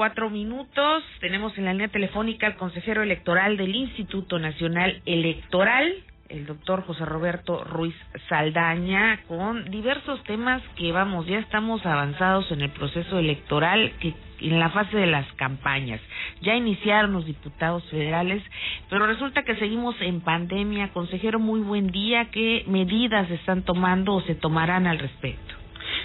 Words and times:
cuatro 0.00 0.30
minutos. 0.30 1.04
Tenemos 1.20 1.58
en 1.58 1.66
la 1.66 1.74
línea 1.74 1.88
telefónica 1.88 2.46
al 2.46 2.56
consejero 2.56 3.02
electoral 3.02 3.58
del 3.58 3.76
Instituto 3.76 4.38
Nacional 4.38 5.02
Electoral, 5.04 5.92
el 6.30 6.46
doctor 6.46 6.86
José 6.86 7.04
Roberto 7.04 7.64
Ruiz 7.64 7.94
Saldaña, 8.30 9.20
con 9.28 9.70
diversos 9.70 10.24
temas 10.24 10.62
que, 10.76 10.90
vamos, 10.90 11.26
ya 11.26 11.38
estamos 11.38 11.84
avanzados 11.84 12.50
en 12.50 12.62
el 12.62 12.70
proceso 12.70 13.18
electoral, 13.18 13.92
que 14.00 14.14
en 14.40 14.58
la 14.58 14.70
fase 14.70 14.96
de 14.96 15.06
las 15.06 15.30
campañas. 15.34 16.00
Ya 16.40 16.54
iniciaron 16.54 17.12
los 17.12 17.26
diputados 17.26 17.84
federales, 17.90 18.42
pero 18.88 19.06
resulta 19.06 19.42
que 19.42 19.56
seguimos 19.56 19.96
en 20.00 20.22
pandemia. 20.22 20.94
Consejero, 20.94 21.38
muy 21.38 21.60
buen 21.60 21.88
día. 21.88 22.30
¿Qué 22.30 22.64
medidas 22.66 23.30
están 23.30 23.64
tomando 23.64 24.14
o 24.14 24.22
se 24.22 24.34
tomarán 24.34 24.86
al 24.86 24.98
respecto? 24.98 25.59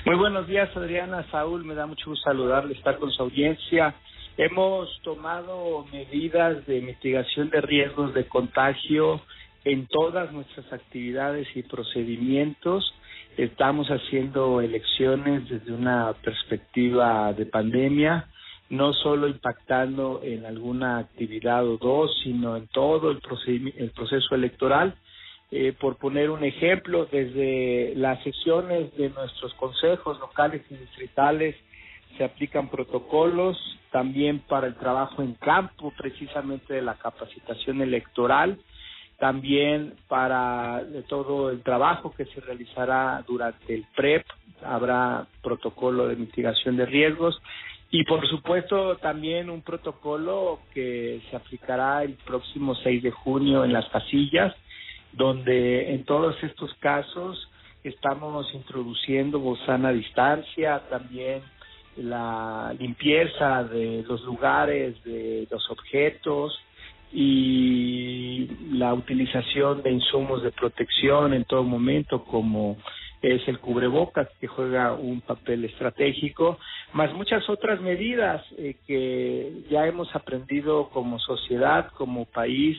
Muy 0.05 0.17
buenos 0.17 0.45
días, 0.45 0.69
Adriana. 0.77 1.25
Saúl, 1.31 1.65
me 1.65 1.73
da 1.73 1.87
mucho 1.87 2.11
gusto 2.11 2.25
saludarle, 2.25 2.75
estar 2.75 2.99
con 2.99 3.09
su 3.09 3.23
audiencia. 3.23 3.95
Hemos 4.37 5.01
tomado 5.01 5.83
medidas 5.91 6.63
de 6.67 6.79
mitigación 6.81 7.49
de 7.49 7.59
riesgos 7.61 8.13
de 8.13 8.27
contagio 8.27 9.21
en 9.63 9.87
todas 9.87 10.31
nuestras 10.31 10.71
actividades 10.71 11.47
y 11.55 11.63
procedimientos. 11.63 12.93
Estamos 13.35 13.87
haciendo 13.87 14.61
elecciones 14.61 15.49
desde 15.49 15.73
una 15.73 16.13
perspectiva 16.23 17.33
de 17.33 17.47
pandemia, 17.47 18.27
no 18.69 18.93
solo 18.93 19.27
impactando 19.27 20.21
en 20.23 20.45
alguna 20.45 20.99
actividad 20.99 21.67
o 21.67 21.77
dos, 21.77 22.15
sino 22.23 22.57
en 22.57 22.67
todo 22.67 23.09
el, 23.09 23.19
el 23.75 23.89
proceso 23.89 24.35
electoral. 24.35 24.93
Eh, 25.57 25.71
por 25.71 25.95
poner 25.95 26.31
un 26.31 26.43
ejemplo, 26.43 27.05
desde 27.05 27.93
las 27.95 28.21
sesiones 28.23 28.93
de 28.97 29.09
nuestros 29.09 29.53
consejos 29.53 30.19
locales 30.19 30.61
y 30.69 30.75
distritales 30.75 31.55
se 32.17 32.25
aplican 32.25 32.67
protocolos, 32.67 33.57
también 33.89 34.39
para 34.39 34.67
el 34.67 34.75
trabajo 34.75 35.21
en 35.21 35.35
campo, 35.35 35.93
precisamente 35.97 36.73
de 36.73 36.81
la 36.81 36.95
capacitación 36.95 37.81
electoral, 37.81 38.59
también 39.17 39.93
para 40.09 40.83
todo 41.07 41.49
el 41.49 41.61
trabajo 41.63 42.13
que 42.13 42.25
se 42.25 42.41
realizará 42.41 43.23
durante 43.25 43.75
el 43.75 43.85
PREP, 43.95 44.25
habrá 44.61 45.25
protocolo 45.41 46.09
de 46.09 46.17
mitigación 46.17 46.75
de 46.75 46.85
riesgos 46.85 47.41
y 47.91 48.03
por 48.03 48.27
supuesto 48.27 48.97
también 48.97 49.49
un 49.49 49.61
protocolo 49.61 50.59
que 50.73 51.21
se 51.29 51.35
aplicará 51.37 52.03
el 52.03 52.15
próximo 52.25 52.75
6 52.75 53.03
de 53.03 53.11
junio 53.11 53.63
en 53.63 53.71
las 53.71 53.87
casillas, 53.87 54.53
donde 55.15 55.93
en 55.93 56.03
todos 56.05 56.35
estos 56.43 56.73
casos 56.75 57.49
estamos 57.83 58.53
introduciendo 58.53 59.39
bozana 59.39 59.89
a 59.89 59.93
distancia, 59.93 60.81
también 60.89 61.41
la 61.97 62.75
limpieza 62.77 63.63
de 63.63 64.03
los 64.07 64.21
lugares, 64.23 65.01
de 65.03 65.47
los 65.49 65.69
objetos, 65.69 66.59
y 67.11 68.49
la 68.73 68.93
utilización 68.93 69.81
de 69.83 69.91
insumos 69.91 70.43
de 70.43 70.51
protección 70.51 71.33
en 71.33 71.45
todo 71.45 71.63
momento 71.63 72.25
como 72.25 72.77
es 73.21 73.47
el 73.47 73.59
cubrebocas 73.59 74.27
que 74.39 74.47
juega 74.47 74.93
un 74.93 75.21
papel 75.21 75.65
estratégico, 75.65 76.59
más 76.93 77.13
muchas 77.13 77.49
otras 77.49 77.81
medidas 77.81 78.45
eh, 78.57 78.75
que 78.85 79.63
ya 79.69 79.87
hemos 79.87 80.13
aprendido 80.15 80.89
como 80.89 81.17
sociedad, 81.19 81.89
como 81.93 82.25
país, 82.25 82.77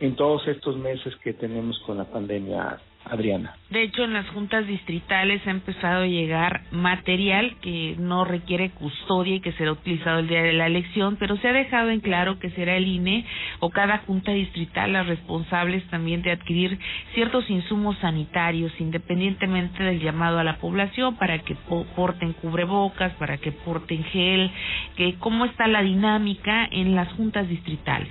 en 0.00 0.16
todos 0.16 0.46
estos 0.48 0.76
meses 0.76 1.14
que 1.22 1.32
tenemos 1.32 1.78
con 1.86 1.98
la 1.98 2.04
pandemia 2.04 2.78
Adriana. 3.10 3.56
De 3.70 3.82
hecho, 3.82 4.04
en 4.04 4.12
las 4.12 4.28
juntas 4.30 4.66
distritales 4.66 5.44
ha 5.46 5.50
empezado 5.50 6.02
a 6.02 6.06
llegar 6.06 6.62
material 6.70 7.56
que 7.60 7.96
no 7.98 8.24
requiere 8.24 8.70
custodia 8.70 9.36
y 9.36 9.40
que 9.40 9.52
será 9.52 9.72
utilizado 9.72 10.20
el 10.20 10.28
día 10.28 10.42
de 10.42 10.52
la 10.52 10.66
elección, 10.66 11.16
pero 11.16 11.36
se 11.38 11.48
ha 11.48 11.52
dejado 11.52 11.90
en 11.90 12.00
claro 12.00 12.38
que 12.38 12.50
será 12.50 12.76
el 12.76 12.86
INE 12.86 13.24
o 13.60 13.70
cada 13.70 13.98
junta 13.98 14.32
distrital 14.32 14.92
las 14.92 15.06
responsables 15.06 15.84
también 15.88 16.22
de 16.22 16.32
adquirir 16.32 16.78
ciertos 17.14 17.48
insumos 17.50 17.96
sanitarios, 17.98 18.72
independientemente 18.78 19.82
del 19.82 20.00
llamado 20.00 20.38
a 20.38 20.44
la 20.44 20.58
población, 20.58 21.16
para 21.16 21.38
que 21.40 21.56
porten 21.96 22.32
cubrebocas, 22.34 23.12
para 23.14 23.38
que 23.38 23.52
porten 23.52 24.04
gel, 24.04 24.50
que 24.96 25.14
cómo 25.18 25.44
está 25.44 25.66
la 25.66 25.82
dinámica 25.82 26.68
en 26.70 26.94
las 26.94 27.12
juntas 27.14 27.48
distritales. 27.48 28.08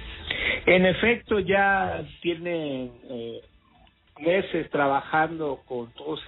En 0.66 0.86
efecto, 0.86 1.40
ya 1.40 2.04
tiene 2.22 2.90
eh, 3.10 3.42
meses 4.20 4.70
trabajando 4.70 5.62
con 5.68 5.92
todos 5.94 6.22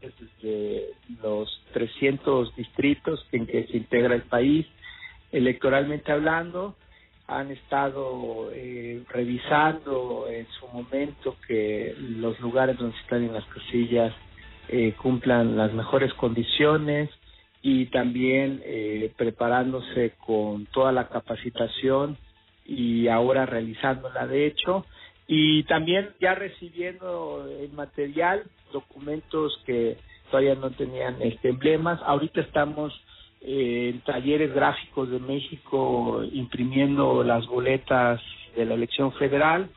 desde 0.00 0.90
los 1.22 1.62
300 1.72 2.54
distritos 2.56 3.26
en 3.32 3.46
que 3.46 3.66
se 3.66 3.76
integra 3.76 4.14
el 4.14 4.22
país, 4.22 4.66
electoralmente 5.32 6.12
hablando, 6.12 6.76
han 7.26 7.50
estado 7.50 8.50
eh, 8.52 9.02
revisando 9.08 10.26
en 10.28 10.46
su 10.58 10.66
momento 10.68 11.36
que 11.48 11.94
los 11.98 12.38
lugares 12.40 12.76
donde 12.76 12.96
están 12.98 13.24
en 13.24 13.32
las 13.32 13.44
casillas 13.46 14.12
eh, 14.68 14.94
cumplan 15.00 15.56
las 15.56 15.72
mejores 15.72 16.12
condiciones 16.14 17.08
y 17.62 17.86
también 17.86 18.60
eh, 18.64 19.10
preparándose 19.16 20.12
con 20.26 20.66
toda 20.66 20.92
la 20.92 21.08
capacitación 21.08 22.18
y 22.66 23.08
ahora 23.08 23.46
realizándola. 23.46 24.26
De 24.26 24.46
hecho 24.46 24.84
y 25.26 25.62
también 25.64 26.10
ya 26.20 26.34
recibiendo 26.34 27.46
el 27.60 27.72
material, 27.72 28.44
documentos 28.72 29.58
que 29.64 29.96
todavía 30.30 30.54
no 30.54 30.70
tenían 30.70 31.20
este 31.22 31.48
emblemas. 31.50 32.00
Ahorita 32.04 32.40
estamos 32.40 32.92
eh, 33.40 33.92
en 33.94 34.00
talleres 34.00 34.54
gráficos 34.54 35.10
de 35.10 35.18
México 35.18 36.22
imprimiendo 36.32 37.22
las 37.22 37.46
boletas 37.46 38.20
de 38.56 38.64
la 38.64 38.74
elección 38.74 39.12
federal. 39.12 39.70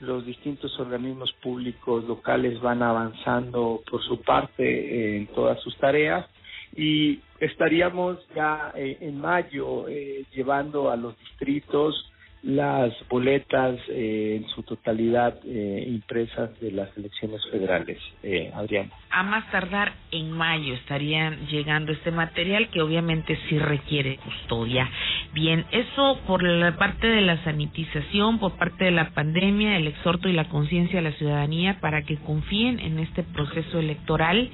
Los 0.00 0.24
distintos 0.24 0.78
organismos 0.78 1.32
públicos 1.42 2.04
locales 2.04 2.60
van 2.60 2.82
avanzando 2.82 3.82
por 3.90 4.02
su 4.02 4.20
parte 4.22 5.16
en 5.16 5.26
todas 5.28 5.60
sus 5.62 5.76
tareas 5.76 6.26
y 6.74 7.20
estaríamos 7.40 8.18
ya 8.34 8.72
eh, 8.74 8.98
en 9.00 9.20
mayo 9.20 9.88
eh, 9.88 10.24
llevando 10.34 10.90
a 10.90 10.96
los 10.96 11.18
distritos 11.18 12.09
las 12.42 12.92
boletas 13.08 13.78
eh, 13.88 14.40
en 14.40 14.48
su 14.48 14.62
totalidad 14.62 15.38
eh, 15.44 15.84
impresas 15.86 16.58
de 16.60 16.72
las 16.72 16.88
elecciones 16.96 17.40
federales, 17.50 17.98
eh, 18.22 18.50
Adriana. 18.54 18.90
A 19.10 19.22
más 19.22 19.50
tardar 19.50 19.92
en 20.10 20.30
mayo 20.30 20.74
estarían 20.74 21.46
llegando 21.48 21.92
este 21.92 22.10
material 22.10 22.70
que 22.70 22.80
obviamente 22.80 23.38
sí 23.48 23.58
requiere 23.58 24.16
custodia. 24.18 24.88
Bien, 25.34 25.66
eso 25.70 26.18
por 26.26 26.42
la 26.42 26.76
parte 26.76 27.06
de 27.06 27.20
la 27.20 27.42
sanitización, 27.44 28.38
por 28.38 28.56
parte 28.56 28.84
de 28.84 28.90
la 28.92 29.10
pandemia, 29.10 29.76
el 29.76 29.88
exhorto 29.88 30.28
y 30.28 30.32
la 30.32 30.48
conciencia 30.48 31.02
de 31.02 31.10
la 31.10 31.16
ciudadanía 31.16 31.78
para 31.80 32.02
que 32.02 32.16
confíen 32.16 32.80
en 32.80 33.00
este 33.00 33.22
proceso 33.22 33.78
electoral 33.78 34.50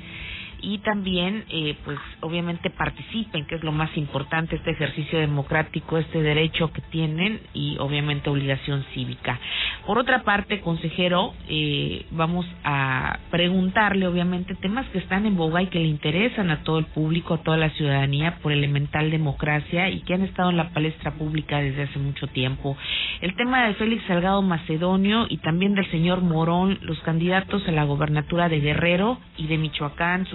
y 0.61 0.79
también 0.79 1.45
eh, 1.51 1.77
pues 1.85 1.99
obviamente 2.21 2.71
participen 2.71 3.47
que 3.47 3.57
es 3.57 3.65
lo 3.65 3.73
más 3.73 3.97
importante 3.97 4.57
este 4.57 4.71
ejercicio 4.71 5.19
democrático 5.19 5.99
este 5.99 6.23
derecho 6.23 6.73
que 6.73 6.83
tienen 6.83 7.41
y 7.53 7.77
obviamente 7.79 8.31
obligación 8.31 8.85
cívica 8.95 9.39
por 9.87 9.99
otra 9.99 10.23
parte 10.25 10.61
consejero 10.61 11.33
eh, 11.49 12.07
vamos 12.11 12.47
a 12.65 13.19
preguntarle 13.31 14.07
obviamente 14.07 14.55
temas 14.57 14.87
que 14.89 14.99
están 14.99 15.27
en 15.27 15.37
boga 15.37 15.63
y 15.63 15.69
que 15.69 15.79
le 15.79 15.87
interesan 15.87 16.51
a 16.51 16.63
todo 16.65 16.79
el 16.79 16.87
público 16.87 17.35
a 17.35 17.43
toda 17.43 17.57
la 17.57 17.71
ciudadanía 17.71 18.39
por 18.43 18.53
elemental 18.53 19.11
democracia 19.11 19.89
y 19.91 20.01
que 20.01 20.15
han 20.15 20.23
estado 20.23 20.51
en 20.51 20.57
la 20.57 20.71
palestra 20.71 21.13
pública 21.13 21.61
desde 21.61 21.85
hace 21.85 21.99
mucho 21.99 22.27
tiempo 22.27 22.77
el 23.21 23.35
tema 23.35 23.67
de 23.67 23.75
Félix 23.75 24.05
Salgado 24.07 24.43
Macedonio 24.43 25.27
y 25.29 25.39
también 25.39 25.75
del 25.75 25.91
señor 25.91 26.21
Morón 26.21 26.79
los 26.83 26.99
candidatos 27.01 27.67
a 27.67 27.73
la 27.73 27.85
gobernatura 27.85 28.49
de 28.49 28.61
Guerrero 28.61 29.19
y 29.37 29.47
de 29.47 29.59
Michoacán 29.59 30.27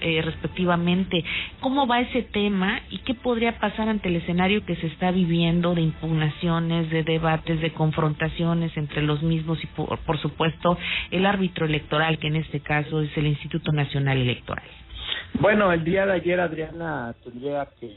eh, 0.00 0.22
respectivamente. 0.22 1.24
¿Cómo 1.60 1.86
va 1.86 2.00
ese 2.00 2.22
tema 2.22 2.80
y 2.90 2.98
qué 2.98 3.14
podría 3.14 3.58
pasar 3.58 3.88
ante 3.88 4.08
el 4.08 4.16
escenario 4.16 4.64
que 4.64 4.76
se 4.76 4.86
está 4.86 5.10
viviendo 5.10 5.74
de 5.74 5.82
impugnaciones, 5.82 6.90
de 6.90 7.02
debates, 7.02 7.60
de 7.60 7.72
confrontaciones 7.72 8.74
entre 8.76 8.99
los 9.02 9.22
mismos 9.22 9.62
y, 9.62 9.66
por, 9.68 9.98
por 10.00 10.18
supuesto, 10.20 10.78
el 11.10 11.26
árbitro 11.26 11.66
electoral, 11.66 12.18
que 12.18 12.28
en 12.28 12.36
este 12.36 12.60
caso 12.60 13.00
es 13.00 13.16
el 13.16 13.26
Instituto 13.26 13.72
Nacional 13.72 14.18
Electoral? 14.18 14.64
Bueno, 15.34 15.72
el 15.72 15.84
día 15.84 16.06
de 16.06 16.12
ayer, 16.12 16.40
Adriana, 16.40 17.14
tendría 17.24 17.68
que 17.78 17.96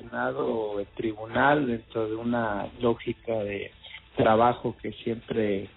el 0.00 0.86
tribunal 0.96 1.66
dentro 1.66 2.08
de 2.08 2.14
una 2.14 2.66
lógica 2.80 3.34
de 3.34 3.72
trabajo 4.16 4.76
que 4.80 4.92
siempre 4.92 5.68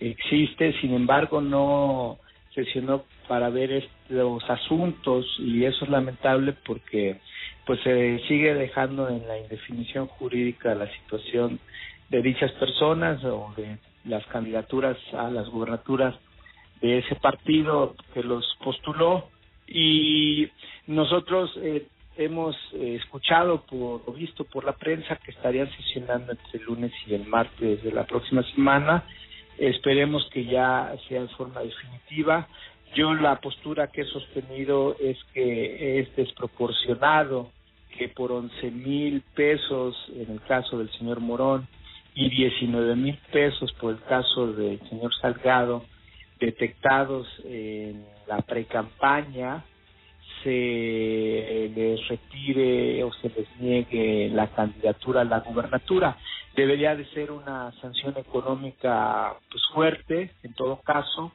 existe, 0.00 0.72
sin 0.80 0.94
embargo 0.94 1.40
no 1.40 2.18
sesionó 2.54 3.04
para 3.28 3.48
ver 3.48 3.72
estos 3.72 4.42
asuntos 4.50 5.24
y 5.38 5.64
eso 5.64 5.84
es 5.84 5.90
lamentable 5.90 6.54
porque 6.66 7.20
pues 7.66 7.80
se 7.82 8.18
sigue 8.26 8.54
dejando 8.54 9.08
en 9.08 9.26
la 9.28 9.38
indefinición 9.38 10.08
jurídica 10.08 10.74
la 10.74 10.90
situación 10.92 11.60
de 12.10 12.22
dichas 12.22 12.52
personas 12.52 13.24
o 13.24 13.52
de 13.56 13.78
las 14.04 14.24
candidaturas 14.26 14.96
a 15.14 15.30
las 15.30 15.48
gubernaturas 15.48 16.14
de 16.80 16.98
ese 16.98 17.14
partido 17.16 17.94
que 18.12 18.22
los 18.22 18.44
postuló 18.62 19.28
y 19.66 20.48
nosotros 20.86 21.52
eh, 21.58 21.86
hemos 22.16 22.56
eh, 22.72 22.96
escuchado 22.96 23.62
por, 23.62 24.02
o 24.06 24.12
visto 24.12 24.44
por 24.44 24.64
la 24.64 24.72
prensa 24.72 25.16
que 25.16 25.30
estarían 25.30 25.70
sesionando 25.76 26.32
entre 26.32 26.58
el 26.58 26.64
lunes 26.64 26.92
y 27.06 27.14
el 27.14 27.26
martes 27.26 27.82
de 27.82 27.92
la 27.92 28.04
próxima 28.04 28.42
semana. 28.54 29.04
Esperemos 29.58 30.28
que 30.32 30.44
ya 30.44 30.92
sea 31.08 31.20
en 31.20 31.28
forma 31.30 31.60
definitiva. 31.60 32.48
Yo 32.94 33.14
la 33.14 33.36
postura 33.40 33.88
que 33.88 34.00
he 34.00 34.06
sostenido 34.06 34.96
es 34.98 35.16
que 35.32 36.00
es 36.00 36.16
desproporcionado 36.16 37.52
que 37.96 38.08
por 38.08 38.32
11 38.32 38.70
mil 38.70 39.22
pesos 39.34 39.94
en 40.14 40.32
el 40.32 40.40
caso 40.42 40.78
del 40.78 40.90
señor 40.92 41.20
Morón 41.20 41.68
y 42.14 42.28
19 42.28 42.96
mil 42.96 43.18
pesos 43.32 43.72
por 43.74 43.94
el 43.94 44.00
caso 44.02 44.52
del 44.52 44.80
señor 44.88 45.14
Salgado 45.20 45.84
detectados 46.38 47.26
en 47.44 48.04
la 48.26 48.40
precampaña 48.40 49.64
se 50.42 51.70
les 51.74 52.08
retire 52.08 53.04
o 53.04 53.12
se 53.12 53.28
les 53.28 53.60
niegue 53.60 54.30
la 54.30 54.48
candidatura 54.48 55.20
a 55.20 55.24
la 55.24 55.40
gubernatura. 55.40 56.16
Debería 56.56 56.96
de 56.96 57.04
ser 57.10 57.30
una 57.30 57.72
sanción 57.80 58.16
económica 58.16 59.34
pues 59.50 59.62
fuerte 59.74 60.30
en 60.42 60.54
todo 60.54 60.80
caso 60.80 61.32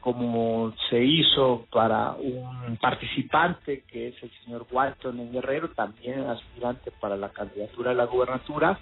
como 0.00 0.72
se 0.90 1.02
hizo 1.02 1.66
para 1.70 2.12
un 2.12 2.76
participante 2.76 3.82
que 3.90 4.08
es 4.08 4.22
el 4.22 4.30
señor 4.44 4.66
Walton 4.70 5.18
en 5.20 5.32
Guerrero, 5.32 5.70
también 5.70 6.20
aspirante 6.20 6.90
para 7.00 7.16
la 7.16 7.30
candidatura 7.30 7.90
a 7.90 7.94
la 7.94 8.04
gubernatura, 8.04 8.78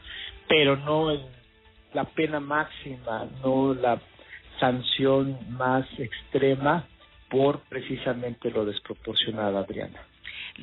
pero 0.48 0.76
no 0.76 1.10
en 1.10 1.22
la 1.94 2.04
pena 2.04 2.40
máxima, 2.40 3.26
no 3.42 3.74
la 3.74 4.00
sanción 4.60 5.38
más 5.50 5.86
extrema 5.98 6.84
por 7.30 7.60
precisamente 7.68 8.50
lo 8.50 8.64
desproporcionado, 8.64 9.58
Adriana. 9.58 10.00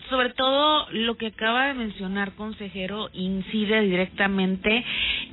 Sobre 0.10 0.30
todo 0.34 0.88
lo 0.92 1.16
que 1.18 1.28
acaba 1.28 1.68
de 1.68 1.74
mencionar, 1.74 2.34
consejero, 2.34 3.10
incide 3.14 3.82
directamente 3.82 4.84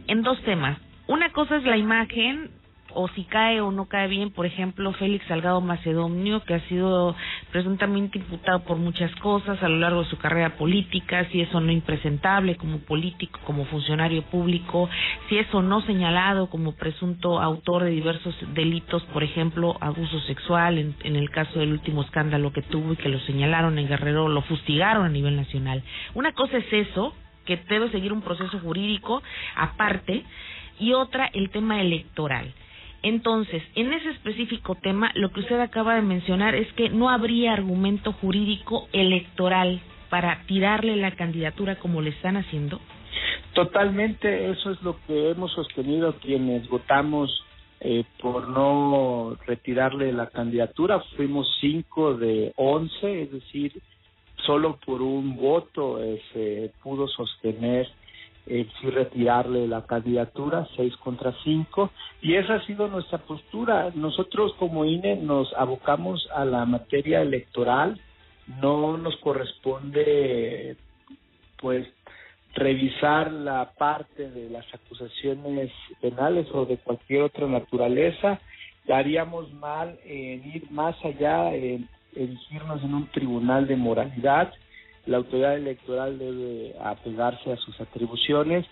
en 0.07 0.23
dos 0.23 0.41
temas. 0.43 0.79
Una 1.07 1.33
cosa 1.33 1.57
es 1.57 1.65
la 1.65 1.77
imagen 1.77 2.51
o 2.95 3.09
si 3.09 3.25
cae 3.25 3.61
o 3.61 3.71
no 3.71 3.87
cae 3.87 4.09
bien, 4.09 4.31
por 4.31 4.47
ejemplo, 4.47 4.93
Félix 4.93 5.27
Salgado 5.27 5.61
Macedonio, 5.61 6.45
que 6.45 6.55
ha 6.55 6.61
sido 6.69 7.15
presuntamente 7.53 8.19
imputado 8.19 8.61
por 8.65 8.77
muchas 8.77 9.15
cosas 9.17 9.63
a 9.63 9.69
lo 9.69 9.79
largo 9.79 10.03
de 10.03 10.11
su 10.11 10.19
carrera 10.19 10.57
política, 10.57 11.27
si 11.31 11.41
es 11.41 11.55
o 11.55 11.61
no 11.61 11.73
impresentable 11.73 12.57
como 12.57 12.79
político, 12.79 13.41
como 13.45 13.65
funcionario 13.67 14.23
público, 14.23 14.89
si 15.29 15.39
es 15.39 15.53
o 15.55 15.63
no 15.63 15.81
señalado 15.83 16.49
como 16.49 16.73
presunto 16.73 17.41
autor 17.41 17.85
de 17.85 17.91
diversos 17.91 18.35
delitos, 18.55 19.03
por 19.13 19.23
ejemplo, 19.23 19.77
abuso 19.81 20.21
sexual, 20.21 20.79
en, 20.79 20.95
en 21.05 21.17
el 21.17 21.31
caso 21.31 21.59
del 21.59 21.73
último 21.73 22.03
escándalo 22.03 22.53
que 22.53 22.63
tuvo 22.63 22.93
y 22.93 22.97
que 22.97 23.09
lo 23.09 23.21
señalaron 23.21 23.79
en 23.79 23.89
Guerrero, 23.89 24.29
lo 24.29 24.43
fustigaron 24.43 25.05
a 25.05 25.09
nivel 25.09 25.37
nacional. 25.37 25.83
Una 26.15 26.33
cosa 26.33 26.59
es 26.59 26.73
eso, 26.73 27.15
que 27.45 27.57
debe 27.69 27.91
seguir 27.91 28.13
un 28.13 28.23
proceso 28.23 28.59
jurídico 28.59 29.23
aparte, 29.57 30.25
y 30.81 30.95
otra 30.95 31.31
el 31.33 31.51
tema 31.51 31.81
electoral. 31.81 32.53
Entonces, 33.03 33.63
en 33.75 33.93
ese 33.93 34.11
específico 34.11 34.75
tema, 34.75 35.11
lo 35.15 35.33
que 35.33 35.41
usted 35.41 35.59
acaba 35.61 35.95
de 35.95 36.03
mencionar 36.03 36.55
es 36.55 36.71
que 36.75 36.91
no 36.91 37.09
habría 37.09 37.53
argumento 37.53 38.13
jurídico 38.13 38.89
electoral 38.93 39.81
para 40.11 40.43
tirarle 40.47 40.97
la 40.97 41.13
candidatura 41.13 41.77
como 41.77 42.03
le 42.03 42.11
están 42.11 42.37
haciendo. 42.37 42.81
Totalmente, 43.55 44.51
eso 44.51 44.71
es 44.71 44.83
lo 44.83 44.97
que 45.07 45.31
hemos 45.31 45.53
sostenido 45.53 46.15
quienes 46.21 46.69
votamos 46.69 47.43
eh, 47.81 48.05
por 48.21 48.49
no 48.49 49.37
retirarle 49.47 50.13
la 50.13 50.27
candidatura. 50.27 51.01
Fuimos 51.17 51.49
cinco 51.61 52.15
de 52.15 52.53
once, 52.57 53.23
es 53.23 53.33
decir, 53.33 53.73
solo 54.45 54.79
por 54.85 55.01
un 55.01 55.37
voto 55.37 56.03
eh, 56.03 56.21
se 56.33 56.73
pudo 56.83 57.09
sostener 57.09 57.89
el 58.47 58.71
sí 58.81 58.91
retirarle 58.91 59.67
la 59.69 59.87
candidatura, 59.87 60.67
seis 60.77 60.97
contra 60.97 61.33
cinco, 61.45 61.91
y 62.23 62.35
esa 62.35 62.55
ha 62.55 62.67
sido 62.67 62.89
nuestra 62.89 63.19
postura. 63.19 63.91
Nosotros 63.95 64.55
como 64.59 64.85
INE 64.85 65.17
nos 65.17 65.53
abocamos 65.55 66.29
a 66.35 66.45
la 66.45 66.65
materia 66.65 67.23
electoral, 67.23 68.01
no 68.61 68.97
nos 68.97 69.17
corresponde 69.19 70.77
pues 71.61 71.87
revisar 72.55 73.31
la 73.31 73.73
parte 73.79 74.31
de 74.31 74.51
las 74.51 74.67
acusaciones 74.75 75.71
penales 76.01 76.49
o 76.53 76.65
de 76.65 76.79
cualquier 76.79 77.23
otra 77.23 77.47
naturaleza, 77.47 78.41
haríamos 78.93 79.53
mal 79.53 79.99
en 80.05 80.45
ir 80.53 80.71
más 80.71 80.97
allá, 81.05 81.55
en 81.55 81.89
erigirnos 82.15 82.83
en 82.83 82.95
un 82.95 83.07
tribunal 83.09 83.67
de 83.69 83.77
moralidad, 83.77 84.53
la 85.07 85.19
autoridad 85.19 85.57
electoral 85.57 86.19
debe 86.19 86.75
apegarse 86.83 87.53
a 87.53 87.57
sus 87.57 87.81
atribuciones 87.81 88.67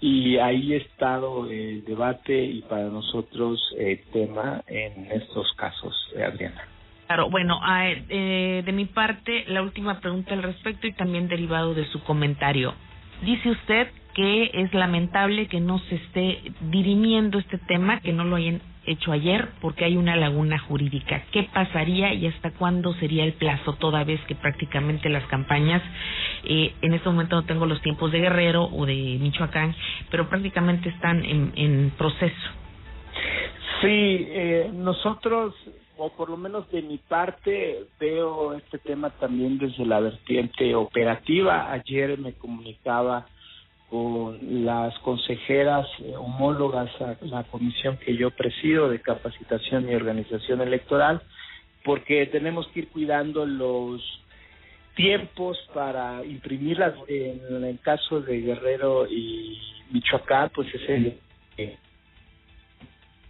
y 0.00 0.36
ahí 0.38 0.74
ha 0.74 0.78
estado 0.78 1.48
el 1.48 1.84
debate 1.84 2.44
y 2.44 2.62
para 2.62 2.84
nosotros 2.84 3.60
el 3.78 4.00
tema 4.12 4.62
en 4.66 5.10
estos 5.12 5.52
casos, 5.56 5.94
eh, 6.16 6.24
Adriana. 6.24 6.62
Claro, 7.06 7.30
bueno, 7.30 7.60
eh, 8.08 8.62
de 8.64 8.72
mi 8.72 8.86
parte, 8.86 9.44
la 9.48 9.62
última 9.62 10.00
pregunta 10.00 10.34
al 10.34 10.42
respecto 10.42 10.86
y 10.86 10.92
también 10.92 11.28
derivado 11.28 11.74
de 11.74 11.84
su 11.86 12.02
comentario. 12.04 12.74
Dice 13.22 13.50
usted 13.50 13.88
que 14.14 14.50
es 14.54 14.72
lamentable 14.74 15.46
que 15.46 15.60
no 15.60 15.78
se 15.78 15.96
esté 15.96 16.38
dirimiendo 16.70 17.38
este 17.38 17.58
tema, 17.58 18.00
que 18.00 18.12
no 18.12 18.24
lo 18.24 18.36
hayan 18.36 18.60
hecho 18.86 19.12
ayer 19.12 19.48
porque 19.60 19.84
hay 19.84 19.96
una 19.96 20.16
laguna 20.16 20.58
jurídica. 20.58 21.22
¿Qué 21.32 21.44
pasaría 21.44 22.12
y 22.14 22.26
hasta 22.26 22.50
cuándo 22.52 22.92
sería 22.94 23.24
el 23.24 23.34
plazo, 23.34 23.74
toda 23.74 24.04
vez 24.04 24.20
que 24.26 24.34
prácticamente 24.34 25.08
las 25.08 25.24
campañas, 25.26 25.82
eh, 26.44 26.74
en 26.82 26.94
este 26.94 27.08
momento 27.08 27.36
no 27.36 27.44
tengo 27.44 27.66
los 27.66 27.80
tiempos 27.82 28.10
de 28.12 28.20
Guerrero 28.20 28.64
o 28.64 28.86
de 28.86 29.18
Michoacán, 29.20 29.74
pero 30.10 30.28
prácticamente 30.28 30.88
están 30.88 31.24
en, 31.24 31.52
en 31.56 31.90
proceso? 31.96 32.50
Sí, 33.80 34.26
eh, 34.28 34.70
nosotros, 34.72 35.54
o 35.96 36.10
por 36.10 36.30
lo 36.30 36.36
menos 36.36 36.70
de 36.70 36.82
mi 36.82 36.98
parte, 36.98 37.84
veo 37.98 38.54
este 38.54 38.78
tema 38.78 39.10
también 39.10 39.58
desde 39.58 39.84
la 39.84 40.00
vertiente 40.00 40.74
operativa. 40.74 41.72
Ayer 41.72 42.18
me 42.18 42.32
comunicaba 42.34 43.26
con 43.92 44.64
las 44.64 44.98
consejeras 45.00 45.86
eh, 45.98 46.14
homólogas 46.16 46.88
a 47.02 47.14
la 47.26 47.44
comisión 47.44 47.98
que 47.98 48.16
yo 48.16 48.30
presido 48.30 48.88
de 48.88 49.02
capacitación 49.02 49.86
y 49.86 49.94
organización 49.94 50.62
electoral, 50.62 51.20
porque 51.84 52.24
tenemos 52.24 52.66
que 52.68 52.80
ir 52.80 52.88
cuidando 52.88 53.44
los 53.44 54.00
tiempos 54.94 55.58
para 55.74 56.24
imprimirlas. 56.24 56.94
En 57.06 57.62
el 57.62 57.78
caso 57.80 58.22
de 58.22 58.40
Guerrero 58.40 59.06
y 59.06 59.58
Michoacán, 59.90 60.48
pues 60.54 60.74
es 60.74 60.88
el 60.88 61.18
eh, 61.58 61.76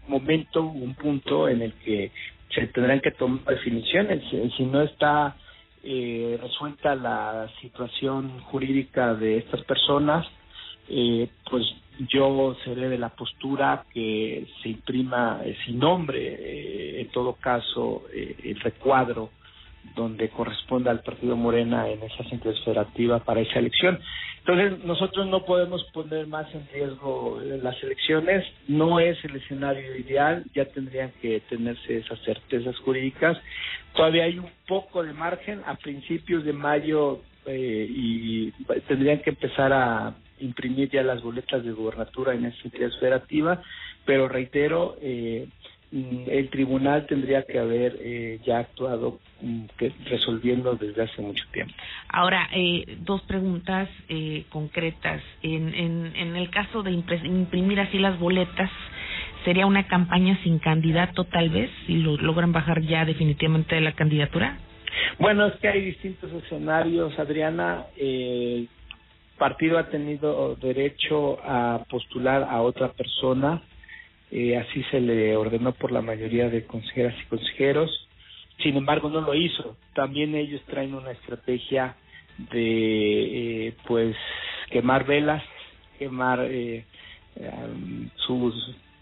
momento, 0.07 0.63
un 0.63 0.95
punto 0.95 1.49
en 1.49 1.63
el 1.63 1.73
que 1.73 2.13
se 2.55 2.69
tendrán 2.69 3.01
que 3.01 3.11
tomar 3.11 3.45
definiciones. 3.47 4.23
Si 4.57 4.63
no 4.63 4.83
está 4.83 5.35
eh, 5.83 6.39
resuelta 6.41 6.95
la 6.95 7.51
situación 7.61 8.43
jurídica 8.43 9.15
de 9.15 9.39
estas 9.39 9.65
personas, 9.65 10.25
eh, 10.89 11.29
pues 11.51 11.65
yo 12.09 12.57
seré 12.65 12.89
de 12.89 12.99
la 12.99 13.11
postura 13.11 13.85
que 13.93 14.47
se 14.63 14.71
imprima 14.71 15.41
eh, 15.45 15.57
sin 15.65 15.79
nombre, 15.79 16.19
eh, 16.21 17.01
en 17.01 17.09
todo 17.09 17.35
caso, 17.35 18.05
eh, 18.13 18.37
el 18.45 18.61
recuadro 18.61 19.31
donde 19.97 20.29
corresponda 20.31 20.91
al 20.91 21.01
partido 21.01 21.37
Morena 21.37 21.89
en 21.89 22.03
esa 22.03 22.23
central 22.25 22.57
federativa 22.65 23.19
para 23.19 23.41
esa 23.41 23.59
elección. 23.59 23.99
Entonces, 24.39 24.85
nosotros 24.85 25.27
no 25.27 25.45
podemos 25.45 25.85
poner 25.93 26.27
más 26.29 26.53
en 26.55 26.67
riesgo 26.73 27.41
las 27.63 27.81
elecciones, 27.83 28.45
no 28.69 29.01
es 29.01 29.23
el 29.25 29.37
escenario 29.37 29.97
ideal, 29.97 30.45
ya 30.55 30.65
tendrían 30.67 31.13
que 31.21 31.41
tenerse 31.49 31.99
esas 31.99 32.21
certezas 32.21 32.77
jurídicas. 32.79 33.39
Todavía 33.95 34.25
hay 34.25 34.39
un 34.39 34.51
poco 34.67 35.03
de 35.03 35.13
margen, 35.13 35.61
a 35.67 35.75
principios 35.75 36.45
de 36.45 36.53
mayo 36.53 37.21
eh, 37.47 37.87
y 37.89 38.53
tendrían 38.89 39.21
que 39.21 39.31
empezar 39.31 39.73
a 39.73 40.15
imprimir 40.43 40.91
ya 40.91 41.03
las 41.03 41.23
boletas 41.23 41.65
de 41.65 41.73
gobernatura 41.73 42.35
en 42.35 42.47
esta 42.47 42.63
entidad 42.65 42.91
federativa, 42.99 43.63
pero 44.05 44.29
reitero, 44.29 44.97
eh, 45.01 45.49
mm, 45.91 46.25
el 46.29 46.51
tribunal 46.51 47.07
tendría 47.07 47.43
que 47.43 47.59
haber 47.59 47.97
eh, 48.01 48.41
ya 48.45 48.59
actuado 48.59 49.21
mm, 49.41 49.65
resolviendo 50.07 50.75
desde 50.75 51.03
hace 51.03 51.23
mucho 51.23 51.45
tiempo. 51.53 51.75
Ahora, 52.09 52.49
eh, 52.53 52.99
dos 53.01 53.23
preguntas 53.23 53.89
eh, 54.09 54.45
concretas. 54.51 55.23
En, 55.43 55.75
en, 55.75 56.13
en 56.17 56.37
el 56.37 56.51
caso 56.51 56.83
de 56.83 56.91
imprimir 56.91 57.81
así 57.81 57.99
las 57.99 58.19
boletas, 58.19 58.71
¿sería 59.45 59.67
una 59.67 59.87
campaña 59.87 60.39
sin 60.43 60.59
candidato 60.59 61.25
tal 61.25 61.51
vez 61.51 61.71
si 61.87 61.99
lo 61.99 62.17
logran 62.17 62.53
bajar 62.53 62.83
ya 62.83 63.05
definitivamente 63.05 63.75
de 63.75 63.81
la 63.81 63.93
candidatura? 63.93 64.59
Bueno, 65.19 65.47
es 65.47 65.55
que 65.57 65.69
hay 65.69 65.85
distintos 65.85 66.31
escenarios, 66.33 67.19
Adriana. 67.19 67.87
Eh, 67.97 68.67
partido 69.43 69.77
ha 69.77 69.91
tenido 69.91 70.55
derecho 70.55 71.37
a 71.43 71.85
postular 71.91 72.47
a 72.49 72.63
otra 72.63 72.93
persona, 72.93 73.61
eh, 74.31 74.57
así 74.57 74.85
se 74.85 75.01
le 75.01 75.37
ordenó 75.37 75.73
por 75.73 75.91
la 75.91 76.01
mayoría 76.01 76.49
de 76.49 76.65
consejeras 76.65 77.17
y 77.21 77.27
consejeros, 77.27 77.91
sin 78.63 78.77
embargo 78.77 79.11
no 79.11 79.21
lo 79.21 79.35
hizo. 79.35 79.77
También 79.95 80.37
ellos 80.37 80.63
traen 80.67 80.95
una 80.95 81.11
estrategia 81.11 81.97
de 82.53 83.67
eh, 83.67 83.75
pues 83.89 84.15
quemar 84.71 85.07
velas, 85.07 85.43
quemar 85.99 86.47
eh, 86.49 86.85
sus 88.25 88.55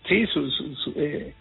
sí 0.09 0.27
sus, 0.29 0.57
sus, 0.57 0.97
eh, 0.97 1.35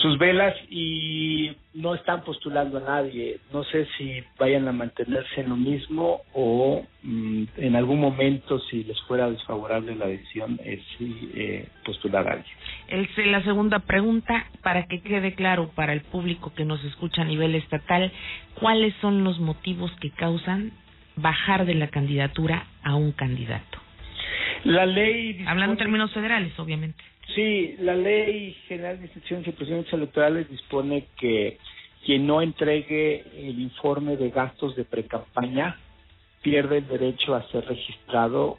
sus 0.00 0.18
velas 0.18 0.54
y 0.70 1.52
no 1.74 1.94
están 1.94 2.22
postulando 2.22 2.78
a 2.78 2.80
nadie. 2.80 3.38
No 3.52 3.64
sé 3.64 3.86
si 3.96 4.22
vayan 4.38 4.66
a 4.66 4.72
mantenerse 4.72 5.42
en 5.42 5.50
lo 5.50 5.56
mismo 5.56 6.22
o 6.32 6.86
mm, 7.02 7.44
en 7.56 7.76
algún 7.76 8.00
momento, 8.00 8.58
si 8.70 8.84
les 8.84 9.00
fuera 9.02 9.30
desfavorable 9.30 9.94
la 9.94 10.06
decisión, 10.06 10.58
es 10.64 10.80
si 10.96 11.30
eh, 11.34 11.68
postular 11.84 12.26
a 12.28 12.32
alguien. 12.32 12.56
El, 12.88 13.08
la 13.30 13.42
segunda 13.44 13.80
pregunta, 13.80 14.46
para 14.62 14.86
que 14.86 15.00
quede 15.02 15.34
claro 15.34 15.70
para 15.74 15.92
el 15.92 16.00
público 16.00 16.52
que 16.54 16.64
nos 16.64 16.82
escucha 16.84 17.22
a 17.22 17.26
nivel 17.26 17.54
estatal, 17.54 18.10
¿cuáles 18.54 18.94
son 19.00 19.22
los 19.22 19.38
motivos 19.38 19.90
que 20.00 20.10
causan 20.10 20.72
bajar 21.16 21.66
de 21.66 21.74
la 21.74 21.88
candidatura 21.88 22.66
a 22.82 22.94
un 22.94 23.12
candidato? 23.12 23.78
La 24.64 24.86
ley. 24.86 25.44
Hablando 25.46 25.72
en 25.72 25.78
términos 25.78 26.12
federales, 26.12 26.58
obviamente. 26.58 27.02
Sí, 27.34 27.76
la 27.78 27.94
Ley 27.94 28.54
General 28.66 28.98
de 28.98 29.04
Instituciones 29.04 29.46
y 29.46 29.52
Procedimientos 29.52 29.92
Electorales 29.92 30.48
dispone 30.48 31.06
que 31.18 31.58
quien 32.04 32.26
no 32.26 32.42
entregue 32.42 33.24
el 33.36 33.60
informe 33.60 34.16
de 34.16 34.30
gastos 34.30 34.74
de 34.74 34.84
precampaña 34.84 35.78
pierde 36.42 36.78
el 36.78 36.88
derecho 36.88 37.34
a 37.34 37.46
ser 37.50 37.66
registrado. 37.66 38.58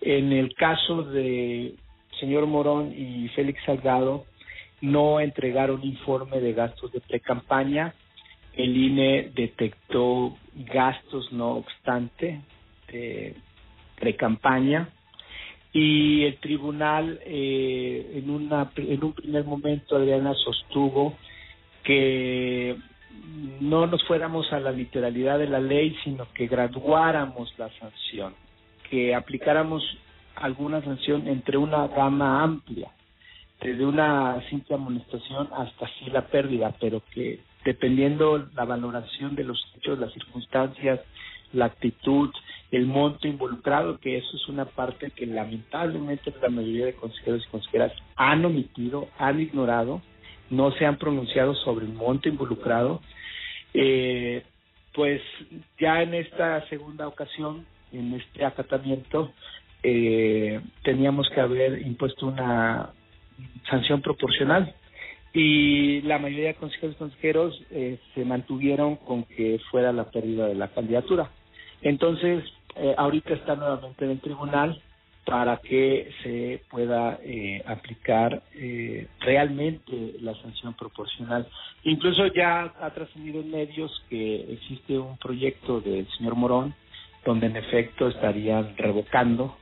En 0.00 0.32
el 0.32 0.54
caso 0.54 1.02
de 1.02 1.74
señor 2.20 2.46
Morón 2.46 2.94
y 2.96 3.28
Félix 3.30 3.62
Salgado, 3.64 4.24
no 4.80 5.20
entregaron 5.20 5.84
informe 5.84 6.40
de 6.40 6.52
gastos 6.54 6.92
de 6.92 7.00
precampaña. 7.00 7.94
El 8.54 8.74
INE 8.74 9.32
detectó 9.34 10.36
gastos, 10.54 11.30
no 11.32 11.56
obstante, 11.56 12.40
de 12.90 13.34
precampaña 13.98 14.88
y 15.78 16.24
el 16.24 16.38
tribunal 16.38 17.20
eh, 17.26 18.12
en, 18.14 18.30
una, 18.30 18.72
en 18.76 19.04
un 19.04 19.12
primer 19.12 19.44
momento 19.44 19.96
Adriana 19.96 20.32
sostuvo 20.32 21.18
que 21.84 22.78
no 23.60 23.86
nos 23.86 24.02
fuéramos 24.04 24.50
a 24.54 24.58
la 24.58 24.72
literalidad 24.72 25.38
de 25.38 25.48
la 25.48 25.60
ley, 25.60 25.94
sino 26.02 26.32
que 26.32 26.46
graduáramos 26.46 27.52
la 27.58 27.68
sanción, 27.78 28.32
que 28.88 29.14
aplicáramos 29.14 29.82
alguna 30.36 30.82
sanción 30.82 31.28
entre 31.28 31.58
una 31.58 31.88
gama 31.88 32.42
amplia, 32.42 32.90
desde 33.60 33.84
una 33.84 34.42
simple 34.48 34.76
amonestación 34.76 35.50
hasta 35.54 35.88
sí 35.98 36.06
la 36.10 36.22
pérdida, 36.22 36.74
pero 36.80 37.02
que 37.12 37.40
dependiendo 37.66 38.48
la 38.54 38.64
valoración 38.64 39.36
de 39.36 39.44
los 39.44 39.62
hechos, 39.76 39.98
las 39.98 40.12
circunstancias, 40.14 41.00
la 41.52 41.66
actitud, 41.66 42.30
el 42.70 42.86
monto 42.86 43.28
involucrado, 43.28 43.98
que 43.98 44.18
eso 44.18 44.36
es 44.36 44.48
una 44.48 44.64
parte 44.64 45.10
que 45.10 45.26
lamentablemente 45.26 46.32
la 46.42 46.48
mayoría 46.48 46.86
de 46.86 46.94
consejeros 46.94 47.44
y 47.46 47.50
consejeras 47.50 47.92
han 48.16 48.44
omitido, 48.44 49.08
han 49.18 49.40
ignorado, 49.40 50.02
no 50.50 50.72
se 50.72 50.86
han 50.86 50.98
pronunciado 50.98 51.54
sobre 51.54 51.86
el 51.86 51.92
monto 51.92 52.28
involucrado. 52.28 53.00
Eh, 53.74 54.42
pues 54.92 55.20
ya 55.78 56.02
en 56.02 56.14
esta 56.14 56.66
segunda 56.68 57.06
ocasión, 57.06 57.66
en 57.92 58.14
este 58.14 58.44
acatamiento, 58.44 59.32
eh, 59.82 60.60
teníamos 60.82 61.28
que 61.30 61.40
haber 61.40 61.82
impuesto 61.82 62.26
una 62.26 62.90
sanción 63.68 64.00
proporcional 64.00 64.74
y 65.32 66.00
la 66.02 66.18
mayoría 66.18 66.48
de 66.48 66.54
consejeros 66.54 66.96
y 66.96 66.98
consejeros 66.98 67.62
eh, 67.70 67.98
se 68.14 68.24
mantuvieron 68.24 68.96
con 68.96 69.24
que 69.24 69.60
fuera 69.70 69.92
la 69.92 70.10
pérdida 70.10 70.48
de 70.48 70.54
la 70.54 70.68
candidatura. 70.68 71.30
Entonces, 71.86 72.42
eh, 72.74 72.96
ahorita 72.98 73.34
está 73.34 73.54
nuevamente 73.54 74.04
en 74.04 74.10
el 74.10 74.20
tribunal 74.20 74.82
para 75.24 75.58
que 75.58 76.10
se 76.24 76.60
pueda 76.68 77.20
eh, 77.22 77.62
aplicar 77.64 78.42
eh, 78.54 79.06
realmente 79.20 80.14
la 80.20 80.34
sanción 80.34 80.74
proporcional. 80.74 81.46
Incluso 81.84 82.26
ya 82.26 82.74
ha 82.80 82.90
trascendido 82.90 83.40
en 83.40 83.52
medios 83.52 84.02
que 84.10 84.52
existe 84.52 84.98
un 84.98 85.16
proyecto 85.16 85.80
del 85.80 86.08
señor 86.18 86.34
Morón 86.34 86.74
donde 87.24 87.46
en 87.46 87.56
efecto 87.56 88.08
estarían 88.08 88.76
revocando 88.76 89.56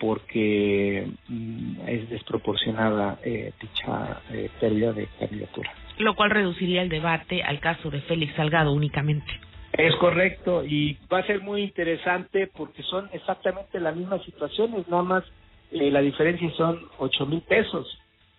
porque 0.00 1.08
mm, 1.28 1.86
es 1.86 2.10
desproporcionada 2.10 3.20
dicha 3.22 4.22
pérdida 4.58 4.92
de 4.92 5.06
candidatura. 5.20 5.72
Lo 5.98 6.16
cual 6.16 6.30
reduciría 6.30 6.82
el 6.82 6.88
debate 6.88 7.44
al 7.44 7.60
caso 7.60 7.90
de 7.90 8.00
Félix 8.00 8.34
Salgado 8.34 8.72
únicamente. 8.72 9.49
Es 9.72 9.94
correcto 9.96 10.64
y 10.64 10.98
va 11.12 11.18
a 11.18 11.26
ser 11.26 11.40
muy 11.40 11.62
interesante 11.62 12.48
porque 12.48 12.82
son 12.82 13.08
exactamente 13.12 13.78
las 13.80 13.94
mismas 13.96 14.22
situaciones, 14.24 14.88
nada 14.88 15.02
más 15.02 15.24
eh, 15.70 15.90
la 15.90 16.00
diferencia 16.00 16.50
son 16.56 16.80
ocho 16.98 17.26
mil 17.26 17.40
pesos. 17.42 17.86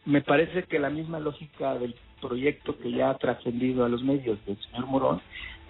Me 0.05 0.21
parece 0.21 0.63
que 0.63 0.79
la 0.79 0.89
misma 0.89 1.19
lógica 1.19 1.75
del 1.75 1.95
proyecto 2.19 2.77
que 2.77 2.91
ya 2.91 3.09
ha 3.09 3.17
trascendido 3.17 3.85
a 3.85 3.89
los 3.89 4.03
medios 4.03 4.43
del 4.45 4.57
señor 4.57 4.87
Morón 4.87 5.21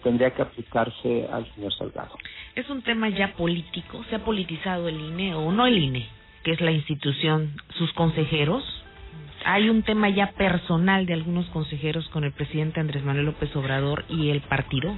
tendría 0.04 0.32
que 0.32 0.42
aplicarse 0.42 1.28
al 1.32 1.52
señor 1.54 1.74
Salgado. 1.74 2.18
Es 2.56 2.70
un 2.70 2.82
tema 2.82 3.10
ya 3.10 3.34
político, 3.34 4.04
se 4.10 4.16
ha 4.16 4.26
politizado 4.26 4.88
el 4.88 5.00
INE 5.00 5.36
o 5.36 5.52
no 5.52 5.68
el 5.68 5.78
INE, 5.78 6.08
que 6.44 6.52
es 6.52 6.62
la 6.62 6.72
institución, 6.72 7.56
sus 7.78 7.92
consejeros. 7.94 8.64
Hay 9.46 9.70
un 9.70 9.84
tema 9.84 10.10
ya 10.10 10.32
personal 10.32 11.06
de 11.06 11.14
algunos 11.14 11.46
consejeros 11.48 12.08
con 12.10 12.24
el 12.24 12.32
presidente 12.32 12.80
Andrés 12.80 13.04
Manuel 13.04 13.28
López 13.28 13.56
Obrador 13.56 14.06
y 14.10 14.30
el 14.30 14.42
partido. 14.42 14.96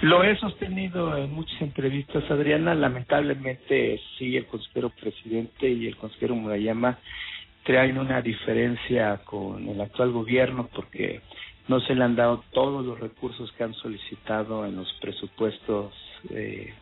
Lo 0.00 0.22
he 0.22 0.36
sostenido 0.36 1.16
en 1.16 1.34
muchas 1.34 1.60
entrevistas, 1.60 2.22
Adriana. 2.30 2.72
Lamentablemente, 2.72 4.00
sí, 4.16 4.36
el 4.36 4.46
consejero 4.46 4.90
presidente 4.90 5.68
y 5.68 5.88
el 5.88 5.96
consejero 5.96 6.36
Murayama 6.36 6.98
traen 7.64 7.98
una 7.98 8.22
diferencia 8.22 9.20
con 9.24 9.68
el 9.68 9.80
actual 9.80 10.12
gobierno 10.12 10.68
porque 10.72 11.20
no 11.66 11.80
se 11.80 11.96
le 11.96 12.04
han 12.04 12.14
dado 12.14 12.44
todos 12.52 12.86
los 12.86 13.00
recursos 13.00 13.50
que 13.52 13.64
han 13.64 13.74
solicitado 13.74 14.64
en 14.66 14.76
los 14.76 14.92
presupuestos 15.00 15.92
eh, 16.30 16.72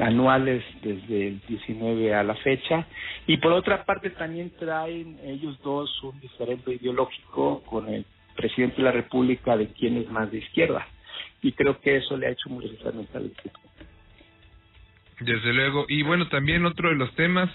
anuales 0.00 0.64
desde 0.82 1.28
el 1.28 1.40
19 1.46 2.16
a 2.16 2.24
la 2.24 2.34
fecha. 2.34 2.84
Y 3.28 3.36
por 3.36 3.52
otra 3.52 3.84
parte, 3.84 4.10
también 4.10 4.50
traen 4.58 5.20
ellos 5.22 5.56
dos 5.62 6.02
un 6.02 6.18
diferente 6.18 6.72
ideológico 6.72 7.62
con 7.62 7.88
el 7.88 8.04
presidente 8.34 8.78
de 8.78 8.82
la 8.82 8.92
República 8.92 9.56
de 9.56 9.68
quien 9.68 9.98
es 9.98 10.10
más 10.10 10.32
de 10.32 10.38
izquierda 10.38 10.84
y 11.44 11.52
creo 11.52 11.78
que 11.78 11.96
eso 11.98 12.16
le 12.16 12.26
ha 12.26 12.30
hecho 12.30 12.48
muy 12.48 12.64
necesario 12.64 13.06
al 13.12 13.26
equipo. 13.26 13.60
Desde 15.20 15.52
luego, 15.52 15.84
y 15.88 16.02
bueno, 16.02 16.28
también 16.28 16.64
otro 16.64 16.88
de 16.88 16.96
los 16.96 17.14
temas 17.14 17.50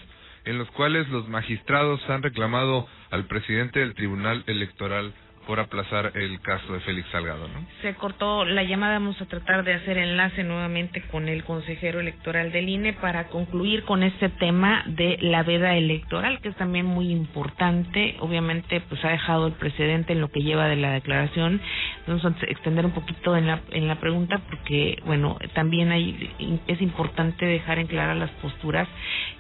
en 0.46 0.60
los 0.60 0.70
cuales 0.72 1.10
los 1.10 1.28
magistrados 1.28 2.00
han 2.08 2.22
reclamado 2.22 2.88
al 3.10 3.26
presidente 3.26 3.80
del 3.80 3.96
Tribunal 3.96 4.44
Electoral 4.46 5.12
por 5.46 5.60
aplazar 5.60 6.12
el 6.16 6.40
caso 6.42 6.74
de 6.74 6.80
Félix 6.82 7.10
Salgado, 7.10 7.48
¿no? 7.48 7.66
Se 7.82 7.96
cortó 7.96 8.46
la 8.46 8.64
llamada, 8.64 8.94
vamos 8.94 9.20
a 9.22 9.26
tratar 9.26 9.64
de 9.64 9.74
hacer 9.74 9.98
enlace 9.98 10.44
nuevamente 10.44 11.02
con 11.12 11.28
el 11.28 11.44
consejero 11.44 12.00
electoral 12.00 12.52
del 12.52 12.70
INE 12.70 12.94
para 12.94 13.28
concluir 13.28 13.84
con 13.84 14.04
este 14.04 14.30
tema 14.30 14.84
de 14.86 15.18
la 15.22 15.44
veda 15.44 15.76
electoral, 15.76 16.40
que 16.42 16.50
es 16.50 16.56
también 16.56 16.86
muy 16.86 17.12
importante. 17.12 18.16
Obviamente, 18.20 18.82
pues 18.82 19.04
ha 19.06 19.10
dejado 19.10 19.48
el 19.48 19.54
precedente 19.54 20.14
en 20.14 20.22
lo 20.22 20.30
que 20.30 20.42
lleva 20.42 20.68
de 20.68 20.76
la 20.76 20.92
declaración. 20.92 21.62
Vamos 22.08 22.26
a 22.26 22.30
extender 22.46 22.86
un 22.86 22.92
poquito 22.92 23.36
en 23.36 23.48
la, 23.48 23.62
en 23.72 23.88
la 23.88 23.96
pregunta 24.00 24.42
porque, 24.50 25.02
bueno, 25.06 25.38
también 25.54 25.92
hay, 25.92 26.62
es 26.68 26.82
importante 26.82 27.46
dejar 27.46 27.80
en 27.80 27.88
claras 27.88 28.18
las 28.18 28.32
posturas 28.42 28.88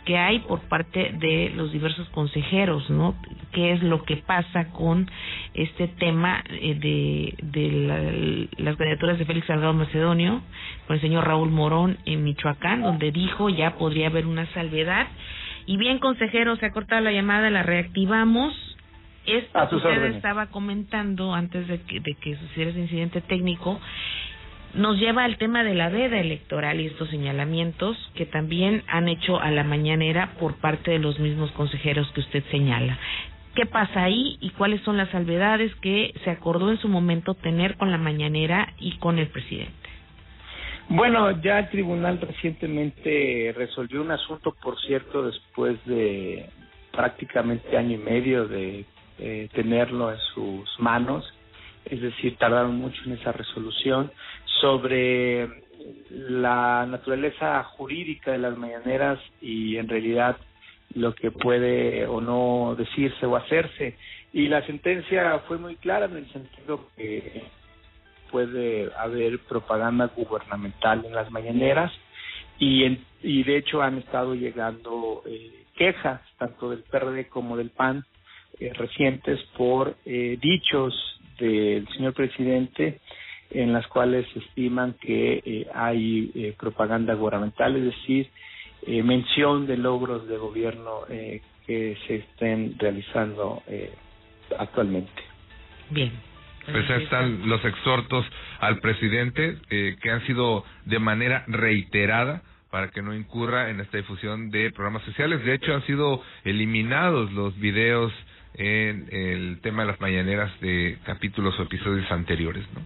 que 0.05 0.17
hay 0.17 0.39
por 0.39 0.61
parte 0.61 1.11
de 1.19 1.51
los 1.55 1.71
diversos 1.71 2.09
consejeros, 2.09 2.89
¿no? 2.89 3.15
¿Qué 3.51 3.73
es 3.73 3.83
lo 3.83 4.03
que 4.03 4.17
pasa 4.17 4.71
con 4.71 5.09
este 5.53 5.88
tema 5.89 6.43
eh, 6.49 6.75
de, 6.75 7.33
de 7.41 8.49
las 8.57 8.75
candidaturas 8.77 9.19
de 9.19 9.25
Félix 9.25 9.47
Salgado 9.47 9.73
Macedonio 9.73 10.41
con 10.87 10.95
el 10.95 11.01
señor 11.01 11.27
Raúl 11.27 11.49
Morón 11.49 11.97
en 12.05 12.23
Michoacán, 12.23 12.81
donde 12.81 13.11
dijo 13.11 13.49
ya 13.49 13.75
podría 13.75 14.07
haber 14.07 14.25
una 14.25 14.45
salvedad. 14.53 15.07
Y 15.65 15.77
bien, 15.77 15.99
consejero, 15.99 16.55
se 16.55 16.65
ha 16.65 16.71
cortado 16.71 17.01
la 17.01 17.11
llamada, 17.11 17.49
la 17.49 17.63
reactivamos. 17.63 18.53
Esto 19.25 19.69
que 19.69 19.75
usted 19.75 20.03
estaba 20.15 20.47
comentando 20.47 21.33
antes 21.35 21.67
de 21.67 21.81
que, 21.81 21.99
de 21.99 22.15
que 22.15 22.35
sucediera 22.37 22.71
ese 22.71 22.79
incidente 22.79 23.21
técnico 23.21 23.79
nos 24.73 24.97
lleva 24.97 25.23
al 25.23 25.37
tema 25.37 25.63
de 25.63 25.73
la 25.73 25.89
veda 25.89 26.19
electoral 26.19 26.79
y 26.79 26.87
estos 26.87 27.09
señalamientos 27.09 27.97
que 28.15 28.25
también 28.25 28.83
han 28.87 29.07
hecho 29.07 29.39
a 29.39 29.51
la 29.51 29.63
mañanera 29.63 30.31
por 30.39 30.55
parte 30.55 30.91
de 30.91 30.99
los 30.99 31.19
mismos 31.19 31.51
consejeros 31.51 32.09
que 32.11 32.21
usted 32.21 32.43
señala. 32.51 32.97
¿Qué 33.55 33.65
pasa 33.65 34.03
ahí 34.03 34.37
y 34.39 34.51
cuáles 34.51 34.81
son 34.81 34.97
las 34.97 35.09
salvedades 35.09 35.73
que 35.75 36.13
se 36.23 36.29
acordó 36.29 36.71
en 36.71 36.77
su 36.77 36.87
momento 36.87 37.33
tener 37.33 37.77
con 37.77 37.91
la 37.91 37.97
mañanera 37.97 38.73
y 38.79 38.97
con 38.97 39.19
el 39.19 39.27
presidente? 39.27 39.73
Bueno, 40.87 41.39
ya 41.41 41.59
el 41.59 41.69
tribunal 41.69 42.19
recientemente 42.19 43.53
resolvió 43.55 44.01
un 44.01 44.11
asunto, 44.11 44.55
por 44.61 44.79
cierto, 44.81 45.25
después 45.25 45.77
de 45.85 46.49
prácticamente 46.91 47.77
año 47.77 47.95
y 47.95 47.97
medio 47.97 48.47
de 48.47 48.85
tenerlo 49.53 50.11
en 50.11 50.17
sus 50.33 50.67
manos, 50.79 51.25
es 51.85 52.01
decir, 52.01 52.37
tardaron 52.37 52.77
mucho 52.77 53.01
en 53.05 53.13
esa 53.13 53.31
resolución 53.31 54.11
sobre 54.61 55.47
la 56.09 56.85
naturaleza 56.87 57.63
jurídica 57.63 58.31
de 58.31 58.37
las 58.39 58.57
mañaneras 58.57 59.19
y 59.41 59.77
en 59.77 59.87
realidad 59.87 60.37
lo 60.95 61.13
que 61.13 61.31
puede 61.31 62.05
o 62.05 62.21
no 62.21 62.75
decirse 62.75 63.25
o 63.25 63.35
hacerse. 63.35 63.97
Y 64.33 64.47
la 64.47 64.65
sentencia 64.65 65.39
fue 65.47 65.57
muy 65.57 65.75
clara 65.75 66.05
en 66.05 66.17
el 66.17 66.31
sentido 66.31 66.87
que 66.95 67.43
puede 68.31 68.91
haber 68.95 69.39
propaganda 69.39 70.11
gubernamental 70.15 71.03
en 71.05 71.15
las 71.15 71.31
mañaneras 71.31 71.91
y, 72.59 72.85
y 73.23 73.43
de 73.43 73.57
hecho 73.57 73.81
han 73.81 73.97
estado 73.97 74.35
llegando 74.35 75.23
eh, 75.25 75.63
quejas 75.75 76.21
tanto 76.37 76.69
del 76.69 76.83
PRD 76.83 77.27
como 77.27 77.57
del 77.57 77.71
PAN 77.71 78.05
eh, 78.59 78.71
recientes 78.73 79.39
por 79.57 79.95
eh, 80.05 80.37
dichos 80.39 80.93
del 81.39 81.87
señor 81.89 82.13
presidente 82.13 82.99
en 83.51 83.73
las 83.73 83.87
cuales 83.87 84.27
estiman 84.35 84.93
que 85.01 85.41
eh, 85.43 85.67
hay 85.73 86.31
eh, 86.35 86.55
propaganda 86.57 87.13
gubernamental, 87.15 87.75
es 87.77 87.85
decir, 87.85 88.29
eh, 88.85 89.03
mención 89.03 89.67
de 89.67 89.77
logros 89.77 90.27
de 90.27 90.37
gobierno 90.37 91.01
que 91.07 91.97
se 92.07 92.15
estén 92.15 92.75
realizando 92.79 93.61
actualmente. 94.57 95.21
Bien. 95.89 96.11
Pues 96.65 96.89
están 96.89 97.47
los 97.49 97.63
exhortos 97.65 98.25
al 98.59 98.79
presidente 98.79 99.57
que 99.69 100.11
han 100.11 100.25
sido 100.27 100.63
de 100.85 100.99
manera 100.99 101.43
reiterada 101.47 102.43
para 102.71 102.89
que 102.89 103.01
no 103.01 103.15
incurra 103.15 103.69
en 103.69 103.79
esta 103.79 103.97
difusión 103.97 104.51
de 104.51 104.71
programas 104.71 105.03
sociales. 105.03 105.43
De 105.43 105.55
hecho, 105.55 105.73
han 105.73 105.85
sido 105.85 106.21
eliminados 106.43 107.31
los 107.31 107.57
videos 107.59 108.13
en 108.55 109.07
el 109.11 109.59
tema 109.61 109.83
de 109.83 109.91
las 109.91 110.01
mañaneras 110.01 110.51
de 110.59 110.97
capítulos 111.05 111.57
o 111.59 111.63
episodios 111.63 112.11
anteriores, 112.11 112.65
¿no? 112.73 112.81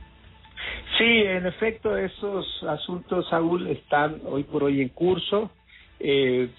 Sí, 0.98 1.04
en 1.04 1.46
efecto, 1.46 1.98
esos 1.98 2.64
asuntos, 2.64 3.28
Saúl, 3.30 3.68
están 3.68 4.22
hoy 4.26 4.44
por 4.44 4.64
hoy 4.64 4.82
en 4.82 4.90
curso. 4.90 5.52
Eh, 6.06 6.50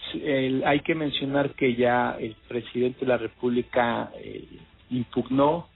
hay 0.64 0.80
que 0.80 0.94
mencionar 0.94 1.50
que 1.50 1.74
ya 1.74 2.16
el 2.18 2.34
presidente 2.48 3.00
de 3.00 3.06
la 3.06 3.18
República 3.18 4.10
eh, 4.18 4.42
impugnó 4.90 5.68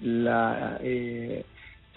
la 0.00 0.78
eh, 0.82 1.42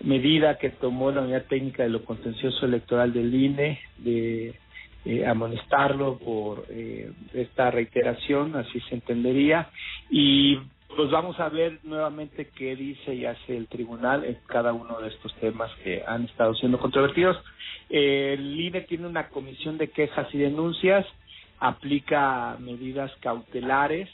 medida 0.01 0.57
que 0.57 0.69
tomó 0.69 1.11
la 1.11 1.21
Unidad 1.21 1.45
Técnica 1.45 1.83
de 1.83 1.89
lo 1.89 2.05
Contencioso 2.05 2.65
Electoral 2.65 3.11
del 3.11 3.33
INE 3.33 3.79
de 3.97 4.55
eh, 5.05 5.25
amonestarlo 5.25 6.17
por 6.17 6.65
eh, 6.69 7.11
esta 7.33 7.71
reiteración, 7.71 8.55
así 8.55 8.79
se 8.81 8.95
entendería, 8.95 9.69
y 10.09 10.59
pues 10.95 11.11
vamos 11.11 11.39
a 11.39 11.49
ver 11.49 11.79
nuevamente 11.83 12.49
qué 12.55 12.75
dice 12.75 13.13
y 13.13 13.25
hace 13.25 13.55
el 13.55 13.67
tribunal 13.67 14.25
en 14.25 14.37
cada 14.47 14.73
uno 14.73 14.99
de 14.99 15.09
estos 15.09 15.33
temas 15.35 15.71
que 15.83 16.03
han 16.05 16.25
estado 16.25 16.53
siendo 16.55 16.79
controvertidos. 16.79 17.37
el 17.89 18.59
INE 18.59 18.81
tiene 18.81 19.07
una 19.07 19.29
comisión 19.29 19.77
de 19.77 19.89
quejas 19.89 20.27
y 20.33 20.37
denuncias, 20.37 21.05
aplica 21.59 22.57
medidas 22.59 23.11
cautelares, 23.21 24.09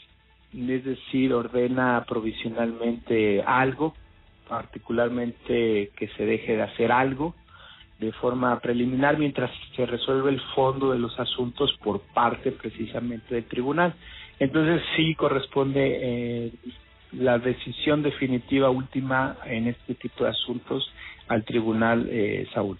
es 0.53 0.85
decir, 0.85 1.33
ordena 1.33 2.05
provisionalmente 2.07 3.41
algo, 3.41 3.93
particularmente 4.47 5.91
que 5.97 6.07
se 6.15 6.25
deje 6.25 6.55
de 6.55 6.63
hacer 6.63 6.91
algo 6.91 7.35
de 7.99 8.11
forma 8.13 8.59
preliminar 8.59 9.17
mientras 9.17 9.51
se 9.75 9.85
resuelve 9.85 10.29
el 10.29 10.41
fondo 10.53 10.91
de 10.91 10.99
los 10.99 11.17
asuntos 11.19 11.73
por 11.83 12.01
parte 12.01 12.51
precisamente 12.51 13.35
del 13.35 13.45
tribunal. 13.45 13.93
Entonces 14.39 14.81
sí 14.95 15.15
corresponde 15.15 15.99
eh, 16.01 16.51
la 17.13 17.39
decisión 17.39 18.03
definitiva 18.03 18.69
última 18.69 19.37
en 19.45 19.67
este 19.67 19.95
tipo 19.95 20.23
de 20.23 20.31
asuntos 20.31 20.91
al 21.27 21.43
tribunal 21.43 22.07
eh, 22.09 22.47
Saúl. 22.53 22.77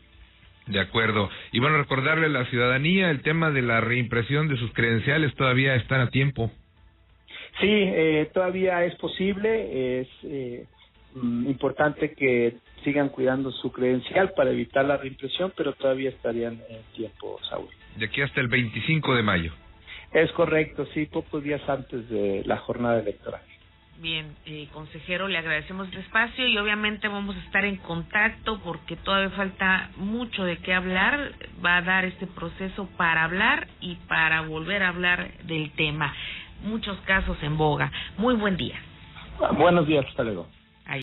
De 0.68 0.80
acuerdo. 0.80 1.30
Y 1.52 1.60
bueno, 1.60 1.78
recordarle 1.78 2.26
a 2.26 2.30
la 2.30 2.46
ciudadanía 2.46 3.12
el 3.12 3.22
tema 3.22 3.52
de 3.52 3.62
la 3.62 3.82
reimpresión 3.82 4.48
de 4.48 4.58
sus 4.58 4.74
credenciales 4.74 5.34
todavía 5.36 5.76
están 5.76 6.02
a 6.02 6.10
tiempo. 6.10 6.52
Sí, 7.62 7.68
eh, 7.70 8.30
todavía 8.34 8.84
es 8.84 8.96
posible. 8.96 10.02
Es 10.02 10.08
eh, 10.24 10.66
mm, 11.14 11.48
importante 11.48 12.14
que 12.14 12.56
sigan 12.84 13.10
cuidando 13.10 13.52
su 13.52 13.72
credencial 13.72 14.34
para 14.36 14.52
evitar 14.52 14.86
la 14.86 14.98
reimpresión, 14.98 15.54
pero 15.56 15.74
todavía 15.74 16.10
estarían 16.10 16.60
en 16.70 16.82
tiempo, 16.96 17.40
Saúl. 17.48 17.70
De 17.98 18.06
aquí 18.06 18.22
hasta 18.22 18.42
el 18.42 18.48
25 18.48 19.16
de 19.16 19.24
mayo. 19.24 19.54
Es 20.16 20.32
correcto, 20.32 20.86
sí, 20.94 21.08
pocos 21.08 21.44
días 21.44 21.62
antes 21.68 22.10
de 22.10 22.42
la 22.46 22.56
jornada 22.56 23.02
electoral. 23.02 23.42
Bien, 23.98 24.34
eh, 24.46 24.70
consejero, 24.72 25.28
le 25.28 25.38
agradecemos 25.38 25.90
el 25.92 25.98
espacio 25.98 26.48
y 26.48 26.58
obviamente 26.58 27.10
vamos 27.10 27.36
a 27.36 27.40
estar 27.40 27.66
en 27.66 27.76
contacto 27.76 28.62
porque 28.64 28.96
todavía 28.96 29.32
falta 29.32 29.90
mucho 29.98 30.46
de 30.46 30.56
qué 30.60 30.74
hablar. 30.74 31.34
Va 31.64 31.76
a 31.76 31.82
dar 31.82 32.06
este 32.06 32.28
proceso 32.28 32.88
para 32.96 33.26
hablar 33.26 33.68
y 33.82 33.96
para 34.08 34.44
volver 34.44 34.84
a 34.84 34.90
hablar 34.90 35.34
del 35.44 35.74
tema. 35.74 36.14
Muchos 36.64 36.98
casos 37.02 37.38
en 37.44 37.58
boga. 37.58 37.92
Muy 38.16 38.36
buen 38.36 38.56
día. 38.56 38.80
Buenos 39.58 39.86
días, 39.86 40.06
hasta 40.08 40.24
luego. 40.24 40.48